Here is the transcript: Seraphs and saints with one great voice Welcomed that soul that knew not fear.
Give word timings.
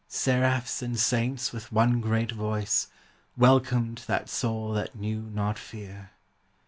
Seraphs 0.09 0.81
and 0.81 0.99
saints 0.99 1.51
with 1.53 1.71
one 1.71 2.01
great 2.01 2.31
voice 2.31 2.87
Welcomed 3.37 3.99
that 4.07 4.29
soul 4.29 4.73
that 4.73 4.95
knew 4.95 5.21
not 5.29 5.59
fear. 5.59 6.09